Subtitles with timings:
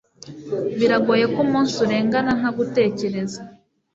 [0.77, 3.39] Biragoye ko umunsi urengana ntagutekereza.